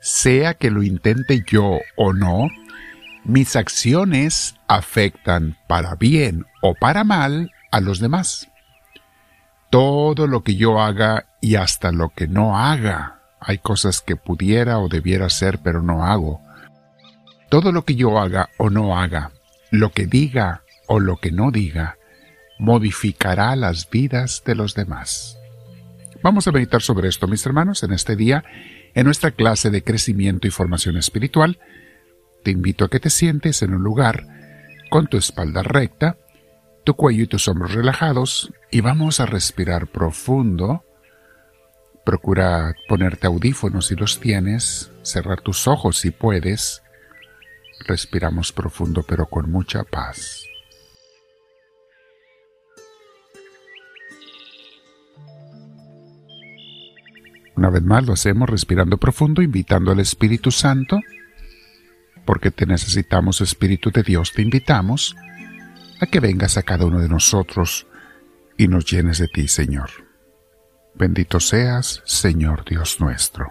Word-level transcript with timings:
sea 0.00 0.54
que 0.54 0.70
lo 0.70 0.82
intente 0.82 1.44
yo 1.46 1.78
o 1.96 2.12
no, 2.12 2.48
mis 3.24 3.54
acciones 3.56 4.56
afectan 4.66 5.56
para 5.66 5.94
bien 5.94 6.46
o 6.62 6.74
para 6.74 7.04
mal 7.04 7.52
a 7.70 7.80
los 7.80 8.00
demás. 8.00 8.48
Todo 9.70 10.26
lo 10.26 10.42
que 10.42 10.56
yo 10.56 10.80
haga 10.80 11.26
y 11.40 11.54
hasta 11.54 11.92
lo 11.92 12.08
que 12.08 12.26
no 12.26 12.58
haga, 12.58 13.20
hay 13.40 13.58
cosas 13.58 14.00
que 14.00 14.16
pudiera 14.16 14.78
o 14.78 14.88
debiera 14.88 15.26
hacer 15.26 15.58
pero 15.62 15.82
no 15.82 16.04
hago. 16.04 16.40
Todo 17.48 17.72
lo 17.72 17.84
que 17.84 17.94
yo 17.94 18.18
haga 18.18 18.48
o 18.58 18.70
no 18.70 18.98
haga, 18.98 19.32
lo 19.70 19.90
que 19.92 20.06
diga 20.06 20.62
o 20.86 20.98
lo 20.98 21.18
que 21.18 21.30
no 21.30 21.50
diga, 21.50 21.96
modificará 22.58 23.54
las 23.56 23.88
vidas 23.88 24.42
de 24.44 24.54
los 24.54 24.74
demás. 24.74 25.38
Vamos 26.22 26.46
a 26.46 26.52
meditar 26.52 26.82
sobre 26.82 27.08
esto, 27.08 27.26
mis 27.26 27.44
hermanos, 27.46 27.82
en 27.82 27.92
este 27.92 28.14
día, 28.14 28.44
en 28.94 29.04
nuestra 29.04 29.30
clase 29.30 29.70
de 29.70 29.82
crecimiento 29.82 30.46
y 30.46 30.50
formación 30.50 30.96
espiritual. 30.96 31.58
Te 32.42 32.50
invito 32.50 32.84
a 32.84 32.88
que 32.88 33.00
te 33.00 33.10
sientes 33.10 33.62
en 33.62 33.74
un 33.74 33.82
lugar 33.82 34.26
con 34.90 35.06
tu 35.06 35.16
espalda 35.16 35.62
recta, 35.62 36.16
tu 36.84 36.94
cuello 36.94 37.24
y 37.24 37.26
tus 37.26 37.46
hombros 37.48 37.74
relajados 37.74 38.52
y 38.70 38.80
vamos 38.80 39.20
a 39.20 39.26
respirar 39.26 39.86
profundo. 39.86 40.84
Procura 42.04 42.74
ponerte 42.88 43.26
audífonos 43.26 43.86
si 43.86 43.94
los 43.94 44.18
tienes, 44.20 44.90
cerrar 45.02 45.40
tus 45.40 45.68
ojos 45.68 45.98
si 45.98 46.10
puedes. 46.10 46.82
Respiramos 47.86 48.52
profundo 48.52 49.04
pero 49.06 49.26
con 49.26 49.50
mucha 49.50 49.84
paz. 49.84 50.49
Una 57.60 57.68
vez 57.68 57.82
más 57.82 58.06
lo 58.06 58.14
hacemos 58.14 58.48
respirando 58.48 58.96
profundo, 58.96 59.42
invitando 59.42 59.92
al 59.92 60.00
Espíritu 60.00 60.50
Santo, 60.50 60.98
porque 62.24 62.50
te 62.50 62.64
necesitamos, 62.64 63.42
Espíritu 63.42 63.90
de 63.90 64.02
Dios, 64.02 64.32
te 64.32 64.40
invitamos 64.40 65.14
a 66.00 66.06
que 66.06 66.20
vengas 66.20 66.56
a 66.56 66.62
cada 66.62 66.86
uno 66.86 67.00
de 67.00 67.10
nosotros 67.10 67.86
y 68.56 68.66
nos 68.66 68.90
llenes 68.90 69.18
de 69.18 69.28
ti, 69.28 69.46
Señor. 69.46 69.90
Bendito 70.94 71.38
seas, 71.38 72.00
Señor 72.06 72.64
Dios 72.64 72.98
nuestro. 72.98 73.50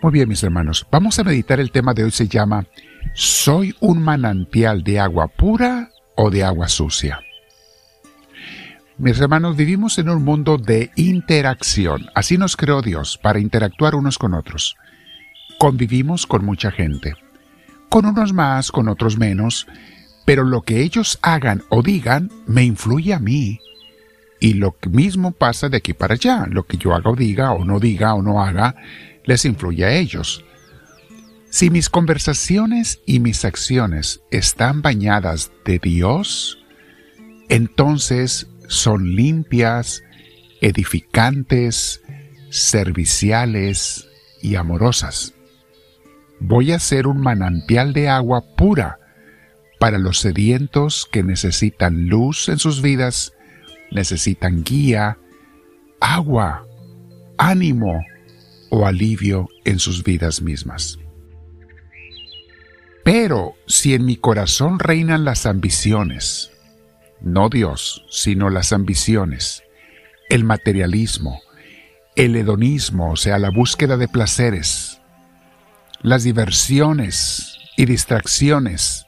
Muy 0.00 0.12
bien, 0.12 0.28
mis 0.28 0.44
hermanos, 0.44 0.86
vamos 0.92 1.18
a 1.18 1.24
meditar 1.24 1.58
el 1.58 1.72
tema 1.72 1.92
de 1.92 2.04
hoy, 2.04 2.12
se 2.12 2.28
llama 2.28 2.68
¿Soy 3.14 3.74
un 3.80 4.00
manantial 4.00 4.84
de 4.84 5.00
agua 5.00 5.26
pura 5.26 5.90
o 6.14 6.30
de 6.30 6.44
agua 6.44 6.68
sucia? 6.68 7.18
Mis 9.00 9.18
hermanos, 9.18 9.56
vivimos 9.56 9.96
en 9.96 10.10
un 10.10 10.22
mundo 10.24 10.58
de 10.58 10.90
interacción. 10.94 12.10
Así 12.14 12.36
nos 12.36 12.54
creó 12.54 12.82
Dios, 12.82 13.16
para 13.16 13.40
interactuar 13.40 13.94
unos 13.94 14.18
con 14.18 14.34
otros. 14.34 14.76
Convivimos 15.58 16.26
con 16.26 16.44
mucha 16.44 16.70
gente. 16.70 17.14
Con 17.88 18.04
unos 18.04 18.34
más, 18.34 18.70
con 18.70 18.88
otros 18.88 19.16
menos. 19.16 19.66
Pero 20.26 20.44
lo 20.44 20.60
que 20.60 20.82
ellos 20.82 21.18
hagan 21.22 21.62
o 21.70 21.82
digan 21.82 22.30
me 22.46 22.62
influye 22.62 23.14
a 23.14 23.18
mí. 23.18 23.58
Y 24.38 24.52
lo 24.52 24.76
mismo 24.90 25.32
pasa 25.32 25.70
de 25.70 25.78
aquí 25.78 25.94
para 25.94 26.12
allá. 26.12 26.44
Lo 26.50 26.64
que 26.64 26.76
yo 26.76 26.92
haga 26.94 27.08
o 27.08 27.16
diga, 27.16 27.52
o 27.52 27.64
no 27.64 27.80
diga 27.80 28.12
o 28.12 28.20
no 28.20 28.42
haga, 28.42 28.76
les 29.24 29.46
influye 29.46 29.86
a 29.86 29.94
ellos. 29.94 30.44
Si 31.48 31.70
mis 31.70 31.88
conversaciones 31.88 33.00
y 33.06 33.18
mis 33.20 33.46
acciones 33.46 34.20
están 34.30 34.82
bañadas 34.82 35.52
de 35.64 35.78
Dios, 35.78 36.58
entonces 37.48 38.49
son 38.70 39.16
limpias, 39.16 40.04
edificantes, 40.60 42.02
serviciales 42.50 44.08
y 44.40 44.54
amorosas. 44.54 45.34
Voy 46.38 46.70
a 46.70 46.78
ser 46.78 47.08
un 47.08 47.20
manantial 47.20 47.92
de 47.92 48.08
agua 48.08 48.44
pura 48.56 49.00
para 49.80 49.98
los 49.98 50.20
sedientos 50.20 51.08
que 51.10 51.24
necesitan 51.24 52.06
luz 52.06 52.48
en 52.48 52.58
sus 52.60 52.80
vidas, 52.80 53.32
necesitan 53.90 54.62
guía, 54.62 55.18
agua, 56.00 56.64
ánimo 57.38 58.04
o 58.70 58.86
alivio 58.86 59.48
en 59.64 59.80
sus 59.80 60.04
vidas 60.04 60.42
mismas. 60.42 60.96
Pero 63.02 63.54
si 63.66 63.94
en 63.94 64.04
mi 64.04 64.14
corazón 64.14 64.78
reinan 64.78 65.24
las 65.24 65.44
ambiciones, 65.44 66.52
no 67.22 67.48
Dios, 67.48 68.04
sino 68.10 68.50
las 68.50 68.72
ambiciones, 68.72 69.62
el 70.28 70.44
materialismo, 70.44 71.40
el 72.16 72.36
hedonismo, 72.36 73.12
o 73.12 73.16
sea, 73.16 73.38
la 73.38 73.50
búsqueda 73.50 73.96
de 73.96 74.08
placeres, 74.08 75.00
las 76.02 76.24
diversiones 76.24 77.58
y 77.76 77.84
distracciones 77.84 79.06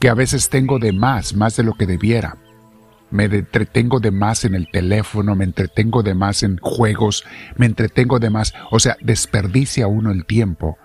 que 0.00 0.08
a 0.08 0.14
veces 0.14 0.48
tengo 0.50 0.78
de 0.78 0.92
más, 0.92 1.34
más 1.34 1.56
de 1.56 1.62
lo 1.62 1.74
que 1.74 1.86
debiera. 1.86 2.36
Me 3.10 3.24
entretengo 3.24 4.00
de 4.00 4.10
más 4.10 4.44
en 4.44 4.54
el 4.54 4.68
teléfono, 4.70 5.36
me 5.36 5.44
entretengo 5.44 6.02
de 6.02 6.14
más 6.14 6.42
en 6.42 6.58
juegos, 6.58 7.24
me 7.56 7.66
entretengo 7.66 8.18
de 8.18 8.30
más, 8.30 8.52
o 8.70 8.80
sea, 8.80 8.96
desperdicia 9.00 9.86
uno 9.86 10.10
el 10.10 10.26
tiempo, 10.26 10.76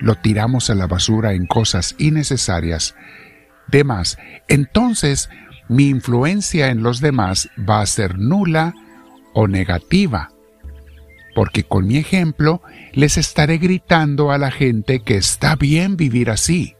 lo 0.00 0.16
tiramos 0.16 0.70
a 0.70 0.74
la 0.74 0.86
basura 0.86 1.32
en 1.32 1.46
cosas 1.46 1.94
innecesarias, 1.98 2.94
de 3.68 3.84
más. 3.84 4.18
Entonces, 4.48 5.30
mi 5.68 5.88
influencia 5.88 6.68
en 6.68 6.82
los 6.82 7.00
demás 7.00 7.50
va 7.58 7.80
a 7.80 7.86
ser 7.86 8.18
nula 8.18 8.74
o 9.34 9.46
negativa, 9.46 10.32
porque 11.34 11.64
con 11.64 11.86
mi 11.86 11.98
ejemplo 11.98 12.62
les 12.92 13.18
estaré 13.18 13.58
gritando 13.58 14.32
a 14.32 14.38
la 14.38 14.50
gente 14.50 15.00
que 15.00 15.16
está 15.16 15.56
bien 15.56 15.96
vivir 15.96 16.30
así. 16.30 16.74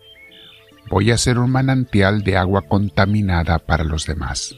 Voy 0.91 1.11
a 1.11 1.19
ser 1.19 1.39
un 1.39 1.51
manantial 1.51 2.25
de 2.25 2.37
agua 2.37 2.63
contaminada 2.63 3.59
para 3.59 3.85
los 3.85 4.07
demás. 4.07 4.55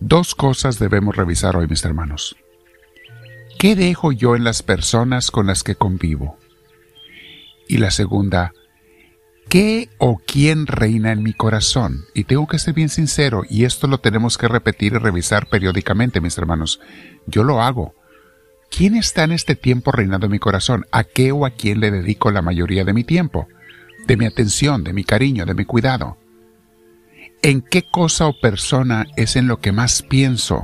Dos 0.00 0.34
cosas 0.34 0.78
debemos 0.78 1.16
revisar 1.16 1.56
hoy, 1.56 1.66
mis 1.66 1.84
hermanos. 1.84 2.36
¿Qué 3.58 3.74
dejo 3.74 4.12
yo 4.12 4.36
en 4.36 4.44
las 4.44 4.62
personas 4.62 5.32
con 5.32 5.48
las 5.48 5.64
que 5.64 5.74
convivo? 5.74 6.38
Y 7.66 7.78
la 7.78 7.90
segunda, 7.90 8.52
¿Qué 9.48 9.88
o 9.96 10.18
quién 10.18 10.66
reina 10.66 11.10
en 11.10 11.22
mi 11.22 11.32
corazón? 11.32 12.04
Y 12.12 12.24
tengo 12.24 12.46
que 12.46 12.58
ser 12.58 12.74
bien 12.74 12.90
sincero, 12.90 13.44
y 13.48 13.64
esto 13.64 13.86
lo 13.86 13.98
tenemos 13.98 14.36
que 14.36 14.46
repetir 14.46 14.92
y 14.92 14.98
revisar 14.98 15.48
periódicamente, 15.48 16.20
mis 16.20 16.36
hermanos. 16.36 16.80
Yo 17.26 17.44
lo 17.44 17.62
hago. 17.62 17.94
¿Quién 18.70 18.94
está 18.94 19.24
en 19.24 19.32
este 19.32 19.56
tiempo 19.56 19.90
reinando 19.90 20.26
en 20.26 20.32
mi 20.32 20.38
corazón? 20.38 20.84
¿A 20.92 21.04
qué 21.04 21.32
o 21.32 21.46
a 21.46 21.50
quién 21.50 21.80
le 21.80 21.90
dedico 21.90 22.30
la 22.30 22.42
mayoría 22.42 22.84
de 22.84 22.92
mi 22.92 23.04
tiempo? 23.04 23.48
De 24.06 24.18
mi 24.18 24.26
atención, 24.26 24.84
de 24.84 24.92
mi 24.92 25.04
cariño, 25.04 25.46
de 25.46 25.54
mi 25.54 25.64
cuidado. 25.64 26.18
¿En 27.40 27.62
qué 27.62 27.84
cosa 27.90 28.26
o 28.26 28.38
persona 28.38 29.06
es 29.16 29.34
en 29.36 29.48
lo 29.48 29.60
que 29.60 29.72
más 29.72 30.02
pienso? 30.02 30.62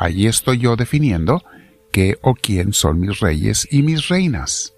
Allí 0.00 0.26
estoy 0.26 0.58
yo 0.58 0.74
definiendo 0.74 1.44
qué 1.92 2.18
o 2.22 2.34
quién 2.34 2.72
son 2.72 2.98
mis 2.98 3.20
reyes 3.20 3.68
y 3.70 3.82
mis 3.82 4.08
reinas. 4.08 4.74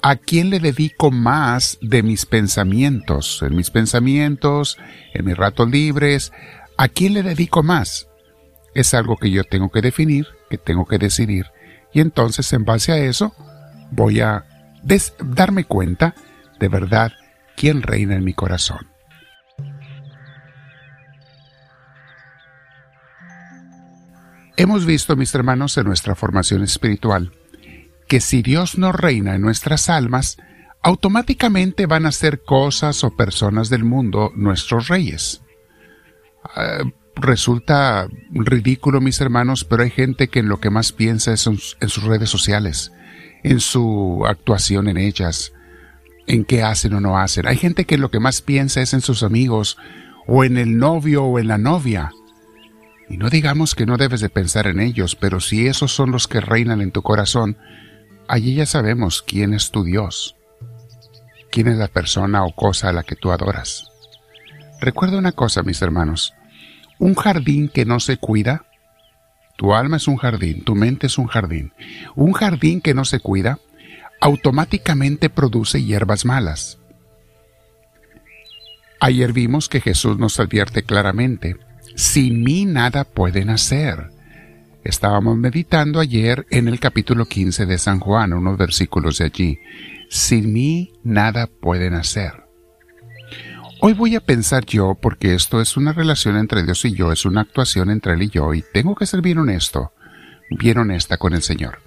¿A 0.00 0.16
quién 0.16 0.50
le 0.50 0.60
dedico 0.60 1.10
más 1.10 1.78
de 1.80 2.02
mis 2.04 2.24
pensamientos? 2.24 3.42
En 3.42 3.56
mis 3.56 3.70
pensamientos, 3.70 4.78
en 5.12 5.24
mis 5.24 5.36
ratos 5.36 5.68
libres, 5.68 6.32
¿a 6.76 6.88
quién 6.88 7.14
le 7.14 7.22
dedico 7.24 7.64
más? 7.64 8.08
Es 8.74 8.94
algo 8.94 9.16
que 9.16 9.30
yo 9.30 9.42
tengo 9.42 9.70
que 9.70 9.82
definir, 9.82 10.28
que 10.50 10.56
tengo 10.56 10.86
que 10.86 10.98
decidir. 10.98 11.46
Y 11.92 12.00
entonces, 12.00 12.52
en 12.52 12.64
base 12.64 12.92
a 12.92 12.98
eso, 12.98 13.34
voy 13.90 14.20
a 14.20 14.44
darme 15.20 15.64
cuenta 15.64 16.14
de 16.60 16.68
verdad 16.68 17.12
quién 17.56 17.82
reina 17.82 18.14
en 18.14 18.24
mi 18.24 18.34
corazón. 18.34 18.88
Hemos 24.56 24.86
visto, 24.86 25.16
mis 25.16 25.34
hermanos, 25.34 25.76
en 25.76 25.86
nuestra 25.86 26.14
formación 26.14 26.62
espiritual, 26.62 27.32
que 28.08 28.20
si 28.20 28.42
Dios 28.42 28.78
no 28.78 28.90
reina 28.92 29.34
en 29.34 29.42
nuestras 29.42 29.88
almas, 29.88 30.38
automáticamente 30.82 31.86
van 31.86 32.06
a 32.06 32.12
ser 32.12 32.42
cosas 32.42 33.04
o 33.04 33.16
personas 33.16 33.68
del 33.68 33.84
mundo 33.84 34.32
nuestros 34.34 34.88
reyes. 34.88 35.42
Ah, 36.44 36.82
resulta 37.14 38.08
ridículo, 38.30 39.00
mis 39.00 39.20
hermanos, 39.20 39.64
pero 39.64 39.82
hay 39.82 39.90
gente 39.90 40.28
que 40.28 40.40
en 40.40 40.48
lo 40.48 40.60
que 40.60 40.70
más 40.70 40.92
piensa 40.92 41.32
es 41.32 41.46
en, 41.46 41.58
en 41.80 41.88
sus 41.88 42.04
redes 42.04 42.30
sociales, 42.30 42.92
en 43.42 43.60
su 43.60 44.24
actuación 44.26 44.88
en 44.88 44.96
ellas, 44.96 45.52
en 46.26 46.44
qué 46.44 46.62
hacen 46.62 46.94
o 46.94 47.00
no 47.00 47.18
hacen. 47.18 47.46
Hay 47.46 47.56
gente 47.56 47.84
que 47.84 47.96
en 47.96 48.00
lo 48.00 48.10
que 48.10 48.20
más 48.20 48.40
piensa 48.40 48.80
es 48.80 48.94
en 48.94 49.00
sus 49.00 49.22
amigos, 49.22 49.76
o 50.26 50.44
en 50.44 50.58
el 50.58 50.78
novio 50.78 51.24
o 51.24 51.38
en 51.38 51.48
la 51.48 51.58
novia. 51.58 52.12
Y 53.08 53.16
no 53.16 53.30
digamos 53.30 53.74
que 53.74 53.86
no 53.86 53.96
debes 53.96 54.20
de 54.20 54.28
pensar 54.28 54.66
en 54.66 54.78
ellos, 54.78 55.16
pero 55.16 55.40
si 55.40 55.66
esos 55.66 55.92
son 55.92 56.10
los 56.10 56.28
que 56.28 56.40
reinan 56.40 56.82
en 56.82 56.92
tu 56.92 57.02
corazón, 57.02 57.56
allí 58.28 58.54
ya 58.54 58.66
sabemos 58.66 59.22
quién 59.22 59.54
es 59.54 59.70
tu 59.70 59.82
Dios, 59.82 60.36
quién 61.50 61.68
es 61.68 61.78
la 61.78 61.88
persona 61.88 62.44
o 62.44 62.54
cosa 62.54 62.90
a 62.90 62.92
la 62.92 63.02
que 63.02 63.16
tú 63.16 63.32
adoras. 63.32 63.90
Recuerda 64.80 65.18
una 65.18 65.32
cosa, 65.32 65.62
mis 65.62 65.82
hermanos, 65.82 66.34
un 66.98 67.14
jardín 67.14 67.68
que 67.68 67.84
no 67.84 68.00
se 68.00 68.16
cuida 68.16 68.64
Tu 69.56 69.74
alma 69.74 69.96
es 69.96 70.06
un 70.06 70.16
jardín, 70.18 70.62
tu 70.62 70.76
mente 70.76 71.08
es 71.08 71.18
un 71.18 71.26
jardín. 71.26 71.72
Un 72.14 72.32
jardín 72.32 72.80
que 72.80 72.94
no 72.94 73.04
se 73.04 73.18
cuida 73.18 73.58
automáticamente 74.20 75.30
produce 75.30 75.82
hierbas 75.82 76.24
malas. 76.24 76.78
Ayer 79.00 79.32
vimos 79.32 79.68
que 79.68 79.80
Jesús 79.80 80.16
nos 80.18 80.38
advierte 80.38 80.84
claramente, 80.84 81.56
sin 81.96 82.44
mí 82.44 82.66
nada 82.66 83.02
pueden 83.02 83.50
hacer. 83.50 84.10
Estábamos 84.88 85.36
meditando 85.36 86.00
ayer 86.00 86.46
en 86.50 86.66
el 86.66 86.80
capítulo 86.80 87.26
15 87.26 87.66
de 87.66 87.78
San 87.78 88.00
Juan, 88.00 88.32
unos 88.32 88.56
versículos 88.56 89.18
de 89.18 89.26
allí. 89.26 89.58
Sin 90.08 90.52
mí 90.52 90.94
nada 91.04 91.46
pueden 91.46 91.94
hacer. 91.94 92.46
Hoy 93.80 93.92
voy 93.92 94.16
a 94.16 94.20
pensar 94.20 94.64
yo, 94.64 94.94
porque 94.94 95.34
esto 95.34 95.60
es 95.60 95.76
una 95.76 95.92
relación 95.92 96.36
entre 96.36 96.64
Dios 96.64 96.84
y 96.84 96.94
yo, 96.94 97.12
es 97.12 97.24
una 97.24 97.42
actuación 97.42 97.90
entre 97.90 98.14
Él 98.14 98.22
y 98.22 98.30
yo, 98.30 98.54
y 98.54 98.64
tengo 98.72 98.94
que 98.94 99.06
ser 99.06 99.20
bien 99.20 99.38
honesto, 99.38 99.92
bien 100.50 100.78
honesta 100.78 101.18
con 101.18 101.34
el 101.34 101.42
Señor. 101.42 101.80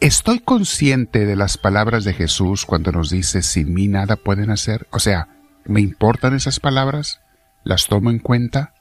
¿Estoy 0.00 0.40
consciente 0.40 1.24
de 1.24 1.36
las 1.36 1.56
palabras 1.56 2.04
de 2.04 2.12
Jesús 2.12 2.66
cuando 2.66 2.92
nos 2.92 3.08
dice, 3.08 3.40
sin 3.40 3.72
mí 3.72 3.88
nada 3.88 4.16
pueden 4.16 4.50
hacer? 4.50 4.86
O 4.90 4.98
sea, 4.98 5.28
¿Me 5.66 5.80
importan 5.80 6.34
esas 6.34 6.60
palabras? 6.60 7.20
¿Las 7.62 7.86
tomo 7.86 8.10
en 8.10 8.18
cuenta? 8.18 8.73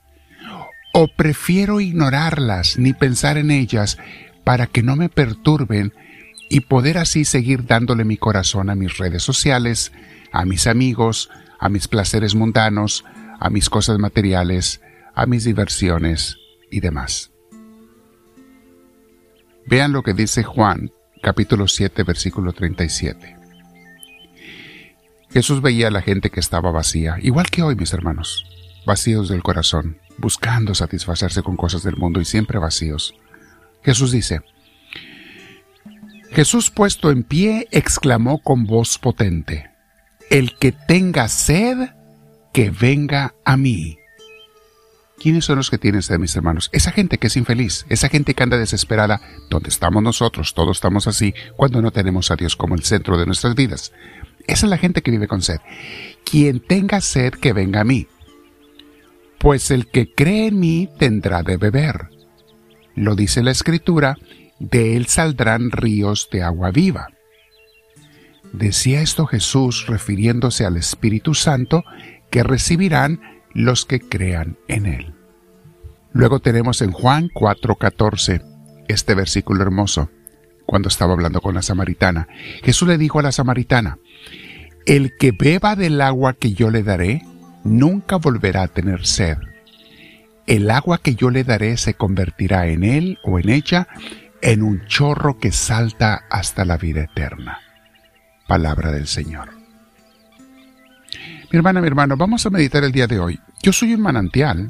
¿O 0.96 1.08
prefiero 1.08 1.82
ignorarlas 1.82 2.78
ni 2.78 2.94
pensar 2.94 3.38
en 3.38 3.50
ellas 3.50 3.98
para 4.44 4.68
que 4.68 4.84
no 4.84 4.96
me 4.96 5.10
perturben 5.10 5.92
y 6.50 6.62
poder 6.62 7.00
así 7.00 7.26
seguir 7.26 7.66
dándole 7.66 8.06
mi 8.06 8.16
corazón 8.16 8.70
a 8.70 8.76
mis 8.76 9.00
redes 9.00 9.24
sociales, 9.24 9.92
a 10.32 10.46
mis 10.46 10.68
amigos, 10.68 11.32
a 11.60 11.68
mis 11.68 11.88
placeres 11.88 12.36
mundanos, 12.36 13.06
a 13.40 13.50
mis 13.50 13.72
cosas 13.72 13.98
materiales, 13.98 14.82
a 15.16 15.26
mis 15.26 15.46
diversiones 15.46 16.38
y 16.70 16.80
demás? 16.80 17.32
Vean 19.66 19.94
lo 19.94 20.04
que 20.04 20.14
dice 20.14 20.44
Juan 20.44 20.92
capítulo 21.24 21.68
7 21.68 22.04
versículo 22.04 22.54
37. 22.54 23.36
Jesús 25.32 25.64
veía 25.64 25.88
a 25.88 25.92
la 25.92 26.04
gente 26.04 26.30
que 26.30 26.40
estaba 26.40 26.70
vacía, 26.70 27.18
igual 27.20 27.50
que 27.50 27.64
hoy 27.64 27.76
mis 27.76 27.94
hermanos, 27.94 28.46
vacíos 28.86 29.28
del 29.30 29.42
corazón, 29.42 29.98
buscando 30.18 30.76
satisfacerse 30.76 31.44
con 31.44 31.58
cosas 31.58 31.84
del 31.84 31.98
mundo 31.98 32.22
y 32.22 32.26
siempre 32.26 32.60
vacíos. 32.60 33.14
Jesús 33.84 34.12
dice, 34.12 34.42
Jesús 36.32 36.72
puesto 36.72 37.12
en 37.12 37.24
pie 37.24 37.68
exclamó 37.72 38.40
con 38.40 38.66
voz 38.66 38.98
potente, 38.98 39.70
El 40.30 40.58
que 40.58 40.72
tenga 40.72 41.28
sed, 41.28 41.90
que 42.54 42.72
venga 42.72 43.36
a 43.46 43.58
mí. 43.58 44.00
¿Quiénes 45.20 45.46
son 45.46 45.58
los 45.58 45.70
que 45.70 45.78
tienen 45.78 46.02
sed, 46.02 46.20
mis 46.20 46.36
hermanos? 46.36 46.70
Esa 46.74 46.92
gente 46.92 47.18
que 47.18 47.28
es 47.28 47.38
infeliz, 47.38 47.86
esa 47.88 48.10
gente 48.10 48.34
que 48.34 48.44
anda 48.44 48.58
desesperada, 48.58 49.22
donde 49.50 49.70
estamos 49.70 50.04
nosotros, 50.04 50.54
todos 50.54 50.78
estamos 50.78 51.08
así, 51.08 51.34
cuando 51.56 51.82
no 51.82 51.92
tenemos 51.92 52.32
a 52.32 52.36
Dios 52.36 52.56
como 52.56 52.76
el 52.76 52.84
centro 52.84 53.18
de 53.18 53.26
nuestras 53.26 53.56
vidas. 53.56 53.94
Esa 54.48 54.66
es 54.66 54.70
la 54.70 54.78
gente 54.78 55.02
que 55.02 55.12
vive 55.12 55.28
con 55.28 55.42
sed. 55.42 55.60
Quien 56.26 56.60
tenga 56.60 57.00
sed, 57.00 57.34
que 57.36 57.54
venga 57.54 57.82
a 57.82 57.86
mí. 57.86 58.08
Pues 59.44 59.72
el 59.72 59.88
que 59.88 60.10
cree 60.10 60.48
en 60.48 60.62
mí 60.62 60.88
tendrá 60.98 61.44
de 61.44 61.58
beber. 61.58 62.08
Lo 62.96 63.14
dice 63.14 63.44
la 63.44 63.52
escritura, 63.52 64.18
de 64.60 64.96
él 64.96 65.08
saldrán 65.08 65.70
ríos 65.70 66.30
de 66.32 66.44
agua 66.44 66.72
viva. 66.72 67.10
Decía 68.54 69.02
esto 69.02 69.26
Jesús 69.26 69.86
refiriéndose 69.88 70.66
al 70.66 70.78
Espíritu 70.78 71.34
Santo 71.34 71.84
que 72.30 72.42
recibirán 72.42 73.20
los 73.54 73.86
que 73.86 74.00
crean 74.00 74.58
en 74.70 74.86
él. 74.86 75.14
Luego 76.14 76.40
tenemos 76.40 76.82
en 76.82 76.94
Juan 76.94 77.28
4:14 77.28 78.42
este 78.88 79.14
versículo 79.14 79.62
hermoso, 79.62 80.10
cuando 80.66 80.88
estaba 80.88 81.12
hablando 81.12 81.42
con 81.42 81.54
la 81.54 81.64
samaritana. 81.64 82.30
Jesús 82.64 82.88
le 82.88 82.98
dijo 82.98 83.20
a 83.20 83.24
la 83.24 83.34
samaritana, 83.34 83.98
el 84.86 85.18
que 85.18 85.34
beba 85.34 85.76
del 85.76 86.00
agua 86.00 86.32
que 86.32 86.54
yo 86.54 86.72
le 86.72 86.82
daré, 86.82 87.24
nunca 87.64 88.18
volverá 88.18 88.64
a 88.64 88.68
tener 88.68 89.06
sed. 89.06 89.38
El 90.46 90.70
agua 90.70 90.98
que 90.98 91.16
yo 91.16 91.30
le 91.30 91.44
daré 91.44 91.78
se 91.78 91.94
convertirá 91.94 92.68
en 92.68 92.84
él 92.84 93.18
o 93.24 93.40
en 93.40 93.50
ella 93.50 93.88
en 94.42 94.62
un 94.62 94.86
chorro 94.88 95.40
que 95.40 95.52
salta 95.52 96.24
hasta 96.30 96.66
la 96.66 96.78
vida 96.78 97.04
eterna. 97.04 97.60
Palabra 98.48 98.92
del 98.92 99.08
Señor. 99.08 99.52
Mi 101.52 101.58
hermana, 101.58 101.80
mi 101.82 101.88
hermano, 101.88 102.18
vamos 102.18 102.46
a 102.46 102.50
meditar 102.50 102.84
el 102.84 102.92
día 102.92 103.08
de 103.08 103.20
hoy. 103.20 103.40
Yo 103.62 103.72
soy 103.72 103.94
un 103.94 104.02
manantial, 104.02 104.70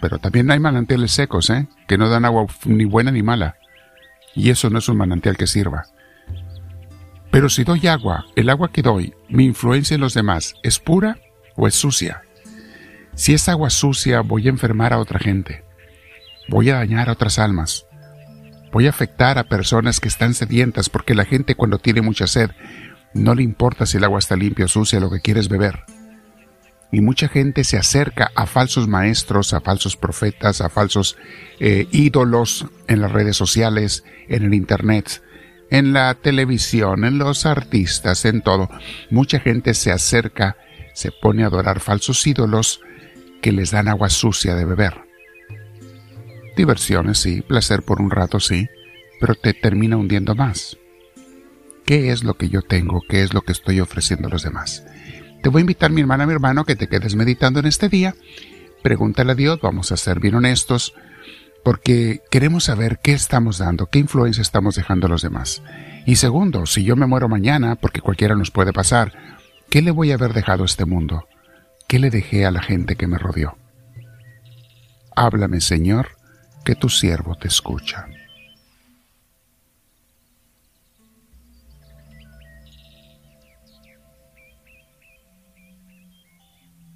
pero 0.00 0.18
también 0.18 0.50
hay 0.50 0.58
manantiales 0.58 1.10
secos, 1.12 1.50
¿eh? 1.50 1.66
que 1.86 1.98
no 1.98 2.08
dan 2.08 2.24
agua 2.24 2.46
ni 2.64 2.84
buena 2.84 3.10
ni 3.10 3.22
mala. 3.22 3.56
Y 4.34 4.50
eso 4.50 4.70
no 4.70 4.78
es 4.78 4.88
un 4.88 4.96
manantial 4.96 5.36
que 5.36 5.46
sirva. 5.46 5.84
Pero 7.30 7.48
si 7.48 7.64
doy 7.64 7.86
agua, 7.88 8.24
el 8.36 8.48
agua 8.48 8.70
que 8.70 8.82
doy, 8.82 9.12
mi 9.28 9.44
influencia 9.44 9.96
en 9.96 10.00
los 10.00 10.14
demás, 10.14 10.54
¿es 10.62 10.78
pura 10.78 11.18
o 11.56 11.66
es 11.66 11.74
sucia? 11.74 12.22
Si 13.14 13.34
es 13.34 13.48
agua 13.48 13.70
sucia, 13.70 14.20
voy 14.20 14.46
a 14.46 14.50
enfermar 14.50 14.92
a 14.92 14.98
otra 14.98 15.18
gente. 15.18 15.64
Voy 16.48 16.70
a 16.70 16.76
dañar 16.76 17.08
a 17.08 17.12
otras 17.12 17.38
almas. 17.38 17.86
Voy 18.72 18.86
a 18.86 18.90
afectar 18.90 19.38
a 19.38 19.44
personas 19.44 20.00
que 20.00 20.08
están 20.08 20.34
sedientas 20.34 20.88
porque 20.88 21.14
la 21.14 21.24
gente 21.24 21.54
cuando 21.54 21.78
tiene 21.78 22.02
mucha 22.02 22.26
sed 22.26 22.50
no 23.14 23.34
le 23.34 23.44
importa 23.44 23.86
si 23.86 23.96
el 23.96 24.04
agua 24.04 24.18
está 24.18 24.34
limpia 24.34 24.64
o 24.64 24.68
sucia, 24.68 24.98
lo 24.98 25.10
que 25.10 25.20
quiere 25.20 25.38
es 25.38 25.48
beber. 25.48 25.84
Y 26.90 27.00
mucha 27.00 27.28
gente 27.28 27.64
se 27.64 27.76
acerca 27.76 28.30
a 28.34 28.46
falsos 28.46 28.88
maestros, 28.88 29.52
a 29.52 29.60
falsos 29.60 29.96
profetas, 29.96 30.60
a 30.60 30.68
falsos 30.68 31.16
eh, 31.60 31.86
ídolos 31.90 32.66
en 32.88 33.00
las 33.00 33.12
redes 33.12 33.36
sociales, 33.36 34.04
en 34.28 34.44
el 34.44 34.54
Internet, 34.54 35.22
en 35.70 35.92
la 35.92 36.14
televisión, 36.14 37.04
en 37.04 37.18
los 37.18 37.46
artistas, 37.46 38.24
en 38.24 38.42
todo. 38.42 38.68
Mucha 39.10 39.40
gente 39.40 39.74
se 39.74 39.90
acerca, 39.90 40.56
se 40.94 41.12
pone 41.12 41.44
a 41.44 41.48
adorar 41.48 41.80
falsos 41.80 42.26
ídolos 42.26 42.80
que 43.42 43.52
les 43.52 43.72
dan 43.72 43.88
agua 43.88 44.08
sucia 44.08 44.54
de 44.54 44.64
beber. 44.64 45.02
Diversiones, 46.56 47.18
sí, 47.18 47.42
placer 47.42 47.82
por 47.82 48.00
un 48.00 48.10
rato, 48.10 48.40
sí, 48.40 48.68
pero 49.20 49.34
te 49.34 49.52
termina 49.52 49.98
hundiendo 49.98 50.34
más. 50.34 50.78
¿Qué 51.84 52.10
es 52.10 52.24
lo 52.24 52.38
que 52.38 52.48
yo 52.48 52.62
tengo? 52.62 53.02
¿Qué 53.06 53.22
es 53.22 53.34
lo 53.34 53.42
que 53.42 53.52
estoy 53.52 53.80
ofreciendo 53.80 54.28
a 54.28 54.30
los 54.30 54.42
demás? 54.42 54.86
Te 55.42 55.50
voy 55.50 55.60
a 55.60 55.62
invitar, 55.62 55.90
mi 55.90 56.00
hermana, 56.00 56.26
mi 56.26 56.32
hermano, 56.32 56.64
que 56.64 56.76
te 56.76 56.88
quedes 56.88 57.14
meditando 57.16 57.60
en 57.60 57.66
este 57.66 57.90
día. 57.90 58.14
Pregúntale 58.82 59.32
a 59.32 59.34
Dios, 59.34 59.60
vamos 59.60 59.92
a 59.92 59.98
ser 59.98 60.20
bien 60.20 60.36
honestos 60.36 60.94
porque 61.64 62.20
queremos 62.30 62.64
saber 62.64 63.00
qué 63.02 63.12
estamos 63.12 63.58
dando, 63.58 63.86
qué 63.86 63.98
influencia 63.98 64.42
estamos 64.42 64.76
dejando 64.76 65.06
a 65.06 65.10
los 65.10 65.22
demás. 65.22 65.62
Y 66.06 66.16
segundo, 66.16 66.66
si 66.66 66.84
yo 66.84 66.94
me 66.94 67.06
muero 67.06 67.28
mañana, 67.28 67.74
porque 67.74 68.02
cualquiera 68.02 68.36
nos 68.36 68.50
puede 68.50 68.72
pasar, 68.72 69.12
¿qué 69.74 69.82
le 69.82 69.90
voy 69.90 70.12
a 70.12 70.14
haber 70.14 70.34
dejado 70.34 70.62
a 70.62 70.66
este 70.66 70.84
mundo? 70.84 71.26
¿Qué 71.88 71.98
le 71.98 72.08
dejé 72.08 72.46
a 72.46 72.52
la 72.52 72.62
gente 72.62 72.94
que 72.94 73.08
me 73.08 73.18
rodeó? 73.18 73.58
Háblame, 75.16 75.60
Señor, 75.60 76.10
que 76.64 76.76
tu 76.76 76.88
siervo 76.88 77.34
te 77.34 77.48
escucha. 77.48 78.06